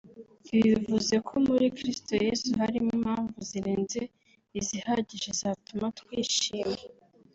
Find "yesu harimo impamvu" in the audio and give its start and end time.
2.25-3.37